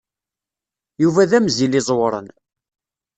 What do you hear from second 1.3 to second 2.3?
amzil iẓewren.